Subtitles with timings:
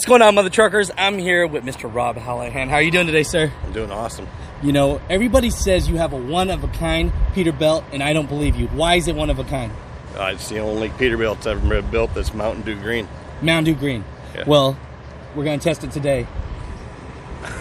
[0.00, 0.90] What's going on, mother truckers?
[0.96, 1.94] I'm here with Mr.
[1.94, 2.68] Rob Hallahan.
[2.68, 3.52] How are you doing today, sir?
[3.62, 4.26] I'm doing awesome.
[4.62, 8.26] You know, everybody says you have a one of a kind Peterbilt, and I don't
[8.26, 8.68] believe you.
[8.68, 9.70] Why is it one of a kind?
[10.16, 13.06] Uh, it's the only Peterbilt that's ever been built that's Mountain Dew green.
[13.42, 14.02] Mountain Dew Green.
[14.34, 14.44] Yeah.
[14.46, 14.78] Well,
[15.34, 16.26] we're gonna test it today.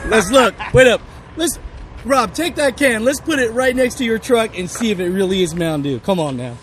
[0.06, 0.56] Let's look.
[0.74, 1.02] Wait up.
[1.36, 1.60] Let's,
[2.06, 3.04] Rob, take that can.
[3.04, 5.82] Let's put it right next to your truck and see if it really is Mountain
[5.82, 6.00] Dew.
[6.00, 6.56] Come on now.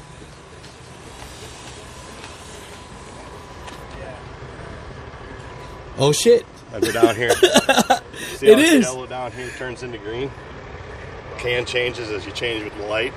[5.98, 6.44] Oh shit!
[6.72, 7.30] I go down here.
[8.36, 8.82] See It how is.
[8.84, 10.30] yellow down here turns into green.
[11.38, 13.12] Can changes as you change with the light.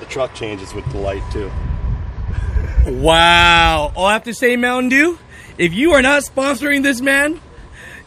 [0.00, 1.50] The truck changes with the light too.
[2.86, 3.92] Wow.
[3.94, 5.18] All I have to say, Mountain Dew,
[5.58, 7.40] if you are not sponsoring this man,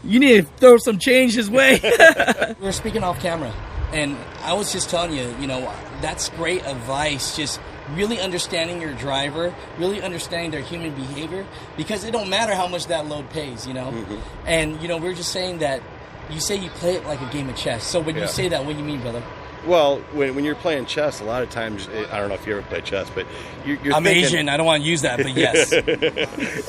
[0.04, 1.80] you need to throw some change his way.
[2.60, 3.52] We're speaking off camera,
[3.92, 5.60] and I was just telling you, you know,
[6.02, 7.36] that's great advice.
[7.36, 7.60] Just
[7.94, 11.46] really understanding your driver, really understanding their human behavior,
[11.76, 13.92] because it don't matter how much that load pays, you know.
[14.46, 15.82] And you know, we are just saying that.
[16.28, 17.84] You say you play it like a game of chess.
[17.84, 19.22] So when you say that, what do you mean, brother?
[19.64, 22.44] Well, when, when you're playing chess, a lot of times eh, I don't know if
[22.48, 23.26] you ever play chess, but
[23.64, 24.48] you're, you're I'm thinking, Asian.
[24.48, 25.70] I don't want to use that, but yes.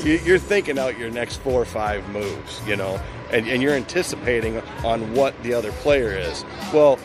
[0.05, 2.99] you- you're thinking out your next four or five moves, you know,
[3.31, 6.45] and, and you're anticipating on what the other player is.
[6.72, 6.99] Well,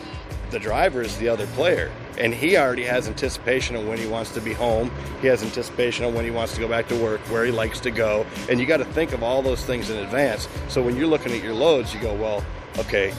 [0.53, 4.31] the driver is the other player, and he already has anticipation of when he wants
[4.31, 4.91] to be home.
[5.19, 7.79] He has anticipation of when he wants to go back to work, where he likes
[7.81, 10.47] to go, and you got to think of all those things in advance.
[10.69, 12.45] So when you're looking at your loads, you go, well,
[12.77, 13.13] okay,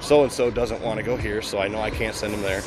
[0.00, 2.42] so and so doesn't want to go here, so I know I can't send him
[2.42, 2.62] there.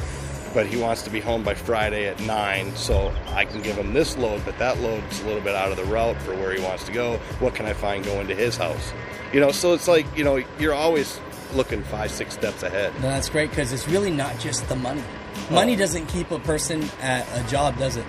[0.53, 3.93] But he wants to be home by Friday at nine, so I can give him
[3.93, 6.61] this load, but that load's a little bit out of the route for where he
[6.61, 7.15] wants to go.
[7.39, 8.91] What can I find going to his house?
[9.31, 11.21] You know, so it's like, you know, you're always
[11.55, 12.93] looking five, six steps ahead.
[12.95, 15.03] No, that's great because it's really not just the money.
[15.49, 18.05] Money doesn't keep a person at a job, does it?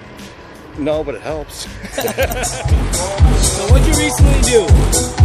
[0.79, 1.67] No, but it helps.
[3.43, 4.65] So what you recently do?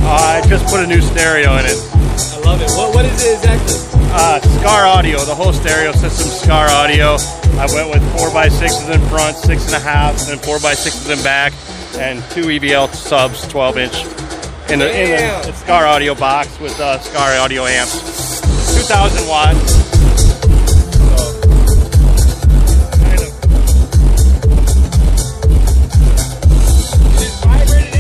[0.03, 1.77] I just put a new stereo in it.
[1.93, 2.69] I love it.
[2.71, 3.99] What what is it exactly?
[4.11, 7.17] Uh, Scar Audio, the whole stereo system, Scar Audio.
[7.59, 11.53] I went with 4x6s in front, 6.5s, and 4x6s in back,
[11.97, 14.03] and two EVL subs, 12 inch,
[14.69, 15.45] in the, in Damn.
[15.45, 18.41] the Scar Audio box with uh, Scar Audio amps.
[18.75, 19.57] 2000 watts.
[27.17, 27.97] Just vibrated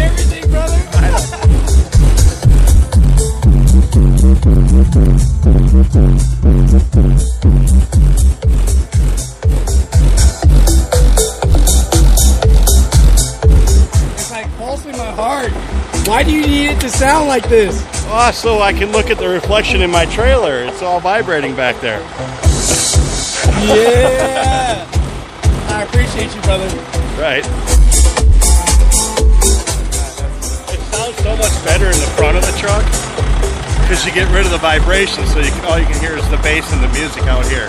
[15.17, 16.07] pulsing heart.
[16.07, 17.83] Why do you need it to sound like this?
[18.09, 20.63] Oh, so I can look at the reflection in my trailer.
[20.63, 21.99] It's all vibrating back there.
[23.65, 24.87] Yeah.
[25.69, 26.67] I appreciate you, brother.
[27.19, 27.43] Right.
[30.69, 32.85] It sounds so much better in the front of the truck
[33.81, 36.29] because you get rid of the vibration, so you can, all you can hear is
[36.29, 37.67] the bass and the music out here.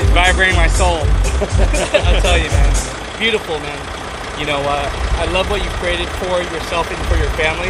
[0.00, 0.98] It's vibrating my soul.
[1.02, 3.18] I'll tell you, man.
[3.18, 3.97] Beautiful, man.
[4.38, 7.68] You know, uh, I love what you created for yourself and for your family,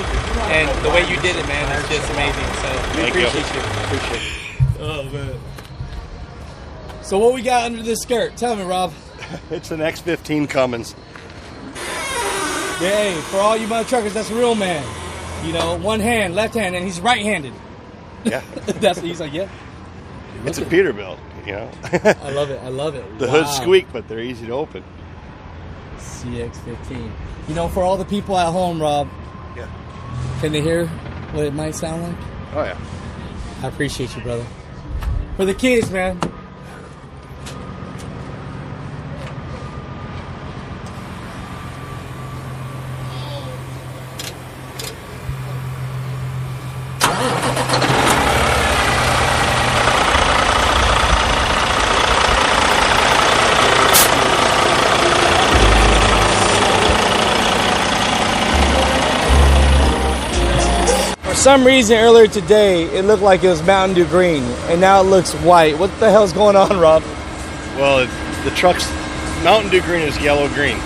[0.52, 2.44] and the way you did it, man, is just amazing.
[2.60, 3.26] So we Thank you.
[3.26, 3.60] appreciate you.
[3.84, 4.80] Appreciate it.
[4.80, 5.34] Oh man.
[7.02, 8.36] So what we got under this skirt?
[8.36, 8.92] Tell me, Rob.
[9.50, 10.94] It's an X15 Cummins.
[12.78, 14.84] Hey, for all you mother truckers, that's a real man.
[15.46, 17.52] You know, one hand, left hand, and he's right-handed.
[18.24, 18.40] Yeah,
[18.80, 19.48] that's he's like, yeah.
[20.44, 21.18] it's a Peterbilt.
[21.46, 21.70] You know,
[22.22, 22.60] I love it.
[22.62, 23.18] I love it.
[23.18, 23.32] the Wow.
[23.44, 24.84] hood squeak, but they're easy to open.
[25.98, 27.10] CX15.
[27.48, 29.09] You know, for all the people at home, Rob,
[29.56, 29.66] Yeah.
[30.41, 30.86] can they hear
[31.32, 32.16] what it might sound like?
[32.54, 32.78] Oh yeah.
[33.62, 34.44] I appreciate you, brother.
[35.37, 36.19] For the kids, man.
[61.22, 65.00] For some reason, earlier today, it looked like it was Mountain Dew green, and now
[65.00, 65.78] it looks white.
[65.78, 67.02] What the hell's going on, Rob?
[67.78, 68.10] Well, it,
[68.44, 68.86] the truck's
[69.42, 70.76] Mountain Dew green is yellow green.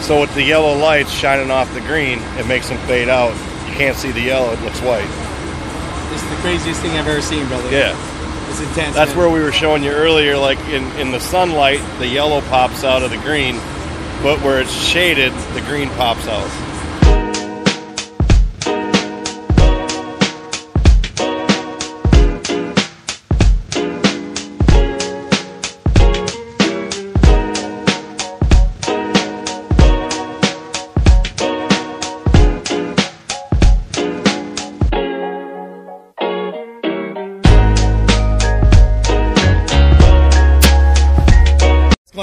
[0.00, 3.30] So with the yellow lights shining off the green, it makes them fade out.
[3.68, 5.06] You can't see the yellow; it looks white.
[6.10, 7.70] This is the craziest thing I've ever seen, brother.
[7.70, 7.94] Yeah.
[8.50, 8.96] It's intense.
[8.96, 9.18] That's man.
[9.18, 13.04] where we were showing you earlier, like in, in the sunlight, the yellow pops out
[13.04, 13.58] of the green,
[14.24, 16.73] but where it's shaded, the green pops out.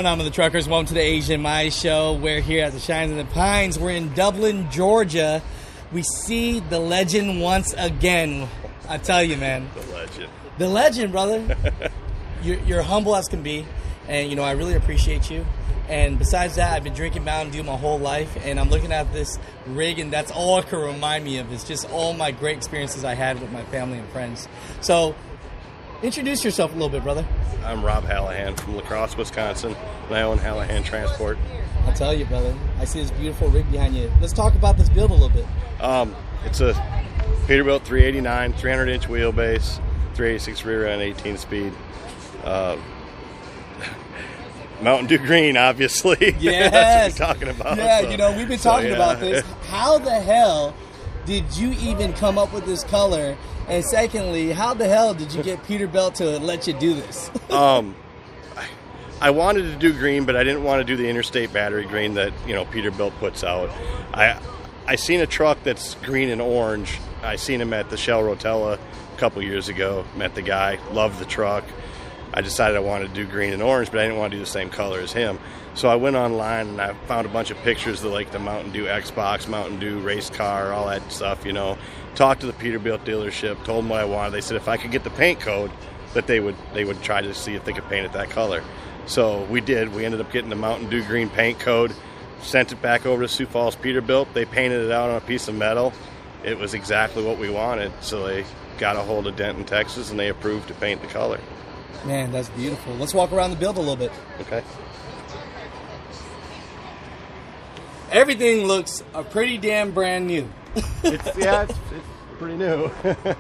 [0.02, 0.68] Going on with the truckers?
[0.68, 2.14] Welcome to the Asian Mai Show.
[2.14, 3.78] We're here at the Shines and the Pines.
[3.78, 5.44] We're in Dublin, Georgia.
[5.92, 8.50] We see the legend once again.
[8.90, 9.70] I tell you, man.
[9.76, 10.30] The legend.
[10.58, 11.56] The legend, brother.
[12.42, 13.64] you're, you're humble as can be,
[14.08, 15.46] and you know I really appreciate you.
[15.88, 19.14] And besides that, I've been drinking Mountain Dew my whole life, and I'm looking at
[19.14, 19.38] this
[19.68, 21.54] rig, and that's all it can remind me of.
[21.54, 24.48] Is just all my great experiences I had with my family and friends.
[24.80, 25.14] So,
[26.02, 27.24] introduce yourself a little bit, brother.
[27.64, 29.76] I'm Rob Hallahan from La Crosse, Wisconsin,
[30.14, 31.38] I own Hallahan Transport.
[31.86, 32.56] I'll tell you, brother.
[32.80, 34.12] I see this beautiful rig behind you.
[34.22, 35.46] Let's talk about this build a little bit.
[35.80, 36.16] Um,
[36.46, 36.74] it's a
[37.48, 39.76] Peterbilt 389, 300 inch wheelbase,
[40.14, 41.74] 386 rear end, 18 speed.
[42.44, 42.78] Uh,
[44.82, 46.36] Mountain Dew Green, obviously.
[46.40, 46.72] Yes.
[47.18, 47.78] That's what we're talking about.
[47.78, 48.96] Yeah, so- you know, we've been so, talking yeah.
[48.96, 49.46] about this.
[49.68, 50.76] How the hell
[51.26, 53.38] did you even come up with this color?
[53.68, 57.32] And secondly, how the hell did you get Peterbilt to let you do this?
[57.52, 58.11] Um, I,
[59.22, 62.16] I wanted to do green, but I didn't want to do the interstate battery green
[62.16, 63.70] that you know Peterbilt puts out.
[64.16, 64.42] I
[64.88, 67.00] I seen a truck that's green and orange.
[67.22, 70.06] I seen him at the Shell Rotella a couple years ago.
[70.18, 71.64] Met the guy, loved the truck.
[72.34, 74.44] I decided I wanted to do green and orange, but I didn't want to do
[74.44, 75.38] the same color as him.
[75.76, 78.72] So I went online and I found a bunch of pictures of like the Mountain
[78.72, 81.46] Dew Xbox, Mountain Dew race car, all that stuff.
[81.46, 81.78] You know,
[82.16, 84.32] talked to the Peterbilt dealership, told them what I wanted.
[84.32, 85.70] They said if I could get the paint code,
[86.16, 88.64] that they would they would try to see if they could paint it that color.
[89.06, 89.94] So we did.
[89.94, 91.94] We ended up getting the Mountain Dew green paint code,
[92.42, 94.34] sent it back over to Sioux Falls Peterbilt.
[94.34, 95.94] They painted it out on a piece of metal.
[96.44, 97.92] It was exactly what we wanted.
[98.02, 98.46] So they
[98.78, 101.40] got a hold of Denton, Texas, and they approved to paint the color.
[102.06, 102.96] Man, that's beautiful.
[102.96, 104.12] Let's walk around the build a little bit.
[104.42, 104.64] Okay.
[108.12, 110.50] Everything looks uh, pretty damn brand new.
[111.04, 112.08] It's, yeah, it's, it's
[112.38, 112.92] pretty new.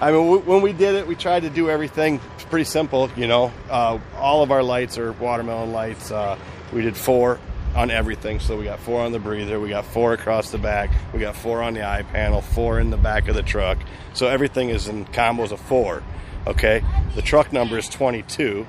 [0.00, 3.10] I mean, w- when we did it, we tried to do everything it's pretty simple.
[3.16, 6.10] You know, uh, all of our lights are watermelon lights.
[6.10, 6.38] Uh,
[6.72, 7.38] we did four
[7.76, 10.90] on everything, so we got four on the breather, we got four across the back,
[11.12, 13.78] we got four on the eye panel, four in the back of the truck.
[14.14, 16.02] So everything is in combos of four.
[16.46, 16.82] Okay,
[17.14, 18.66] the truck number is twenty-two,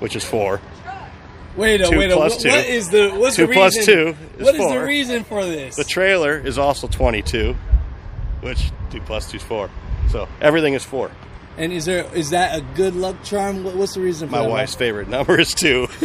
[0.00, 0.60] which is four.
[1.56, 2.48] Wait a Two wait a plus what, two.
[2.48, 3.84] what is the what's Two the reason?
[3.84, 4.08] two
[4.38, 5.76] is what is the reason for this?
[5.76, 7.54] The trailer is also twenty-two,
[8.40, 9.68] which two plus two is four.
[10.10, 11.10] So everything is four.
[11.56, 13.64] and is there is that a good luck charm?
[13.64, 14.50] What- What's the reason for My that?
[14.50, 15.86] wife's favorite number is two.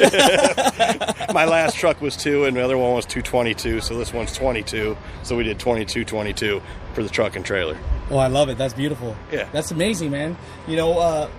[1.34, 4.96] My last truck was two, and the other one was 222, so this one's 22.
[5.24, 6.62] So we did 22 22
[6.94, 7.78] for the truck and trailer.
[8.10, 8.58] Oh, I love it.
[8.58, 9.16] That's beautiful.
[9.32, 9.50] Yeah.
[9.52, 10.38] That's amazing, man.
[10.68, 11.30] You know, uh,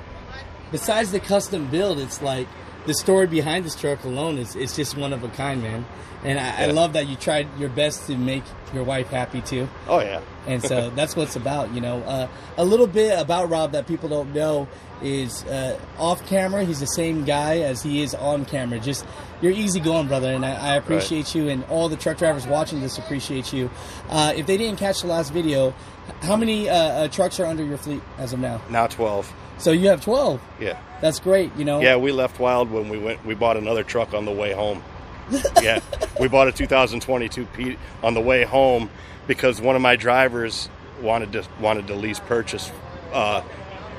[0.72, 2.46] besides the custom build, it's like
[2.86, 5.84] the story behind this truck alone is it's just one of a kind, man.
[6.24, 8.42] And I, I love that you tried your best to make
[8.72, 9.68] your wife happy too.
[9.86, 10.20] Oh, yeah.
[10.46, 12.02] And so that's what it's about, you know.
[12.02, 14.66] Uh, a little bit about Rob that people don't know
[15.02, 18.80] is uh, off camera, he's the same guy as he is on camera.
[18.80, 19.06] Just
[19.42, 22.80] you're easy going, brother, and I, I appreciate you, and all the truck drivers watching
[22.80, 23.70] this appreciate you.
[24.08, 25.74] Uh, if they didn't catch the last video,
[26.22, 28.60] how many uh, uh, trucks are under your fleet as of now?
[28.70, 29.32] Now 12.
[29.58, 30.40] So you have 12.
[30.60, 30.78] Yeah.
[31.00, 31.80] That's great, you know.
[31.80, 33.24] Yeah, we left Wild when we went.
[33.24, 34.82] We bought another truck on the way home.
[35.62, 35.80] yeah,
[36.20, 38.88] we bought a 2022 Pete on the way home
[39.26, 40.68] because one of my drivers
[41.00, 42.70] wanted to wanted to lease purchase
[43.12, 43.42] uh,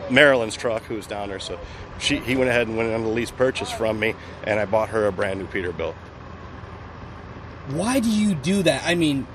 [0.10, 1.40] Marilyn's truck, who was down there.
[1.40, 1.60] So
[2.00, 4.16] she he went ahead and went on the lease purchase from me,
[4.46, 5.96] and I bought her a brand new Peterbilt.
[7.70, 8.84] Why do you do that?
[8.86, 9.28] I mean,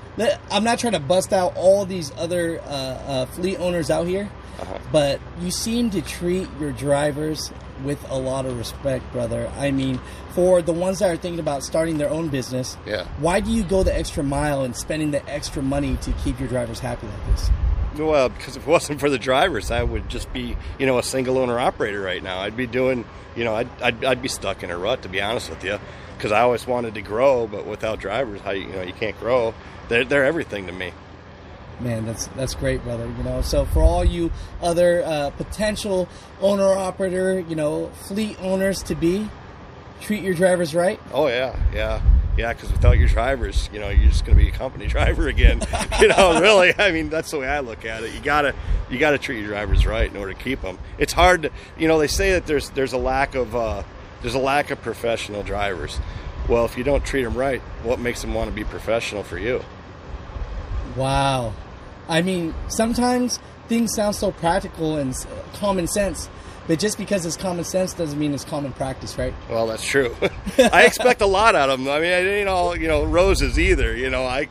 [0.51, 4.29] I'm not trying to bust out all these other uh, uh, fleet owners out here,
[4.59, 4.77] Uh-huh.
[4.91, 7.51] but you seem to treat your drivers
[7.83, 9.51] with a lot of respect, brother.
[9.57, 9.99] I mean,
[10.35, 13.05] for the ones that are thinking about starting their own business, Yeah.
[13.19, 16.47] why do you go the extra mile and spending the extra money to keep your
[16.47, 17.49] drivers happy like this?
[17.95, 21.03] Well, because if it wasn't for the drivers, I would just be, you know, a
[21.03, 22.39] single owner operator right now.
[22.39, 25.21] I'd be doing, you know, I'd, I'd, I'd be stuck in a rut, to be
[25.21, 25.79] honest with you,
[26.17, 29.53] because I always wanted to grow, but without drivers, how you, know, you can't grow.
[29.89, 30.91] They're, they're everything to me.
[31.79, 33.05] Man, that's that's great, brother.
[33.17, 34.31] You know, so for all you
[34.61, 36.07] other uh, potential
[36.39, 39.27] owner operator, you know, fleet owners to be,
[39.99, 40.99] treat your drivers right.
[41.11, 42.01] Oh yeah, yeah,
[42.37, 42.53] yeah.
[42.53, 45.61] Because without your drivers, you know, you're just going to be a company driver again.
[45.99, 46.73] you know, really.
[46.77, 48.13] I mean, that's the way I look at it.
[48.13, 48.55] You gotta,
[48.89, 50.77] you gotta treat your drivers right in order to keep them.
[50.97, 53.83] It's hard to, you know, they say that there's there's a lack of uh,
[54.21, 55.99] there's a lack of professional drivers.
[56.47, 59.37] Well, if you don't treat them right, what makes them want to be professional for
[59.37, 59.63] you?
[60.95, 61.53] Wow.
[62.07, 65.15] I mean, sometimes things sound so practical and
[65.53, 66.27] common sense,
[66.67, 69.33] but just because it's common sense doesn't mean it's common practice, right?
[69.49, 70.15] Well, that's true.
[70.57, 71.89] I expect a lot out of them.
[71.89, 73.95] I mean, it ain't all you know roses either.
[73.95, 74.47] You know, I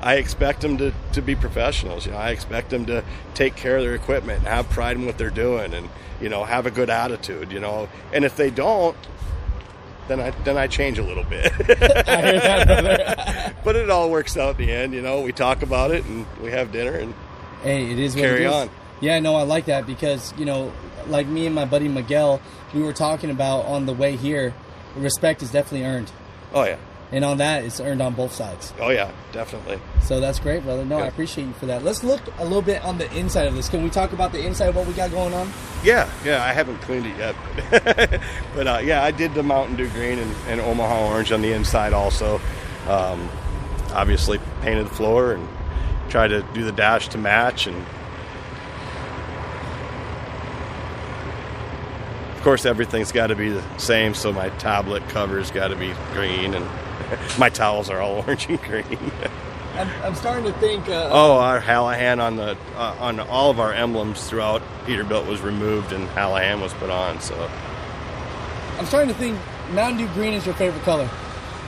[0.00, 2.06] I expect them to, to be professionals.
[2.06, 3.04] You know, I expect them to
[3.34, 5.88] take care of their equipment, and have pride in what they're doing, and
[6.20, 7.52] you know, have a good attitude.
[7.52, 8.96] You know, and if they don't,
[10.08, 11.52] then I then I change a little bit.
[12.08, 14.94] I hear that, but it all works out in the end.
[14.94, 17.14] You know, we talk about it and we have dinner and
[17.62, 18.52] Hey, it is what Carry it is.
[18.52, 18.70] on.
[19.00, 20.72] Yeah, no, I like that because you know,
[21.08, 22.40] like me and my buddy Miguel,
[22.74, 24.54] we were talking about on the way here.
[24.96, 26.12] Respect is definitely earned,
[26.52, 26.76] oh yeah,
[27.10, 28.72] and on that, it's earned on both sides.
[28.80, 29.78] oh yeah, definitely.
[30.02, 30.84] So that's great, brother.
[30.84, 31.82] No, I appreciate you for that.
[31.84, 33.68] Let's look a little bit on the inside of this.
[33.68, 35.50] Can we talk about the inside of what we got going on?
[35.84, 38.20] Yeah, yeah, I haven't cleaned it yet,
[38.54, 41.52] but uh, yeah, I did the Mountain Dew green and, and Omaha orange on the
[41.52, 42.40] inside also.
[42.88, 43.28] Um,
[43.92, 45.48] obviously, painted the floor and
[46.08, 47.84] tried to do the dash to match, and
[52.42, 54.14] of course, everything's got to be the same.
[54.14, 56.66] So my tablet cover's got to be green, and
[57.38, 59.12] my towels are all orange and green.
[59.76, 60.88] I'm, I'm starting to think.
[60.88, 65.40] Uh, Oh, our Hallahan on the uh, on all of our emblems throughout Peterbilt was
[65.40, 67.20] removed and Hallahan was put on.
[67.20, 67.48] So
[68.76, 69.38] I'm starting to think
[69.70, 71.08] Mountain Dew Green is your favorite color.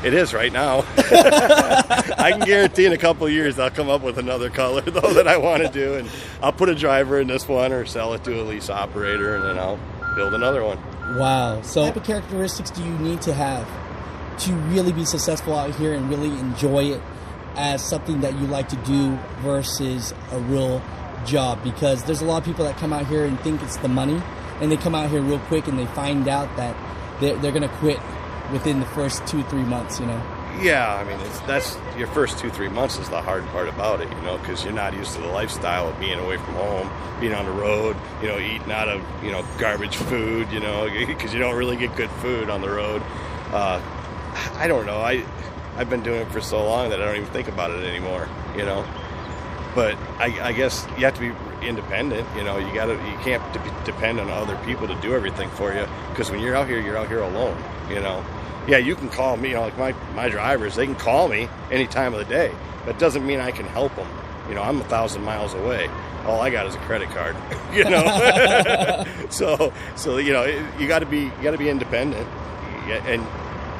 [0.02, 0.85] it is right now.
[0.99, 5.28] I can guarantee in a couple years I'll come up with another color though that
[5.28, 6.11] I want to do, and
[6.43, 9.45] I'll put a driver in this one or sell it to a lease operator, and
[9.45, 9.78] then I'll
[10.14, 10.78] build another one.
[11.18, 11.62] Wow.
[11.62, 13.68] So, what type of characteristics do you need to have
[14.44, 17.02] to really be successful out here and really enjoy it
[17.56, 20.83] as something that you like to do versus a real
[21.25, 21.62] job?
[21.62, 24.21] Because there's a lot of people that come out here and think it's the money,
[24.61, 26.76] and they come out here real quick and they find out that
[27.21, 27.99] they're, they're going to quit
[28.52, 30.34] within the first two, three months, you know?
[30.61, 34.00] Yeah, I mean it's, that's your first two three months is the hard part about
[34.00, 36.90] it, you know, because you're not used to the lifestyle of being away from home,
[37.20, 40.88] being on the road, you know, eating out of you know garbage food, you know,
[41.06, 43.02] because you don't really get good food on the road.
[43.52, 43.80] Uh,
[44.54, 44.99] I don't know.
[45.00, 45.25] I
[45.76, 48.28] I've been doing it for so long that I don't even think about it anymore,
[48.56, 48.87] you know.
[49.75, 51.32] But I, I guess you have to be
[51.66, 52.26] independent.
[52.37, 55.49] You know, you got to you can't de- depend on other people to do everything
[55.50, 57.56] for you because when you're out here, you're out here alone.
[57.88, 58.25] You know,
[58.66, 59.50] yeah, you can call me.
[59.50, 62.52] You know, like my my drivers, they can call me any time of the day.
[62.87, 64.09] That doesn't mean I can help them.
[64.49, 65.88] You know, I'm a thousand miles away.
[66.26, 67.37] All I got is a credit card.
[67.73, 70.44] you know, so so you know
[70.78, 72.26] you got to be you got to be independent.
[72.87, 73.23] And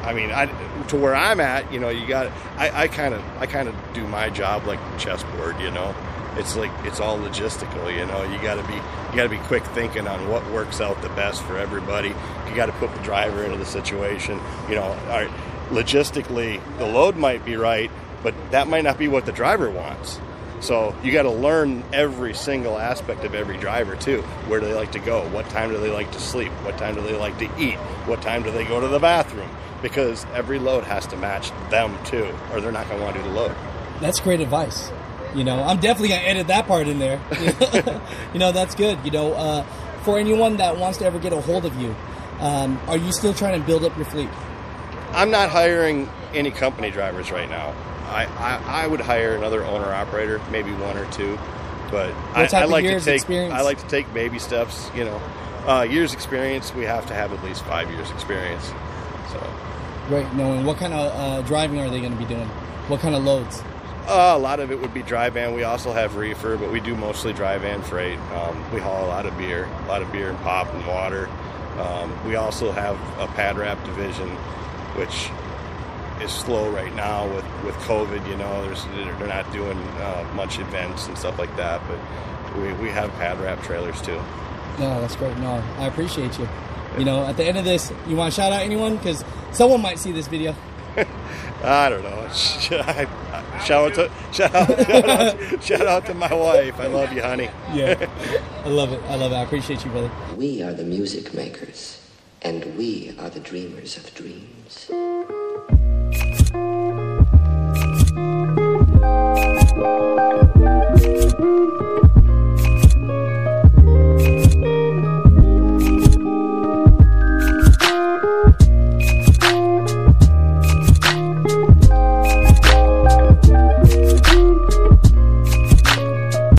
[0.04, 0.46] I mean, I,
[0.88, 2.30] to where I'm at, you know, you got.
[2.56, 5.58] I kind of, I kind of do my job like chessboard.
[5.60, 5.94] You know,
[6.36, 7.94] it's like it's all logistical.
[7.96, 10.80] You know, you got to be, you got to be quick thinking on what works
[10.80, 12.08] out the best for everybody.
[12.08, 14.40] You got to put the driver into the situation.
[14.68, 15.30] You know,
[15.70, 17.90] logistically, the load might be right,
[18.22, 20.20] but that might not be what the driver wants.
[20.60, 24.22] So you got to learn every single aspect of every driver too.
[24.48, 25.28] Where do they like to go?
[25.28, 26.50] What time do they like to sleep?
[26.62, 27.76] What time do they like to eat?
[28.06, 29.50] What time do they go to the bathroom?
[29.82, 33.22] Because every load has to match them too, or they're not going to want to
[33.22, 33.54] do the load.
[34.00, 34.90] That's great advice.
[35.34, 37.20] You know, I'm definitely gonna edit that part in there.
[38.32, 38.98] you know, that's good.
[39.04, 39.62] You know, uh,
[40.02, 41.94] for anyone that wants to ever get a hold of you,
[42.40, 44.28] um, are you still trying to build up your fleet?
[45.12, 47.74] I'm not hiring any company drivers right now.
[48.06, 51.38] I, I, I would hire another owner operator, maybe one or two,
[51.90, 53.54] but I, I like to take experience?
[53.54, 54.90] I like to take baby steps.
[54.94, 55.22] You know,
[55.66, 56.74] uh, years experience.
[56.74, 58.66] We have to have at least five years experience.
[59.32, 59.54] So
[60.08, 60.34] Right.
[60.34, 62.46] Knowing what kind of uh, driving are they going to be doing?
[62.88, 63.62] What kind of loads?
[64.06, 65.54] Uh, a lot of it would be dry van.
[65.54, 68.18] We also have reefer, but we do mostly dry van freight.
[68.18, 71.28] Um, we haul a lot of beer, a lot of beer and pop and water.
[71.78, 74.28] Um, we also have a pad wrap division,
[74.96, 75.30] which
[76.23, 78.28] is slow right now with, with COVID.
[78.28, 78.84] You know, there's
[79.18, 81.80] they're not doing uh, much events and stuff like that.
[81.88, 81.99] But
[82.56, 84.20] we, we have pad wrap trailers too.
[84.78, 85.37] No, that's great.
[85.38, 86.49] No, I appreciate you.
[86.99, 89.82] You know, at the end of this, you want to shout out anyone because someone
[89.82, 90.54] might see this video.
[91.64, 92.28] I don't know.
[93.64, 96.78] Shout out to shout out, shout out, shout out to my wife.
[96.78, 97.49] I love you, honey.
[97.73, 98.11] Yeah,
[98.62, 99.02] I love it.
[99.04, 99.37] I love it.
[99.37, 100.11] I appreciate you, brother.
[100.37, 101.99] We are the music makers,
[102.42, 104.90] and we are the dreamers of dreams.